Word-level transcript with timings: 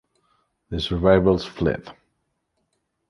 The 0.71 0.79
survivors 0.79 1.45
fled. 1.45 1.95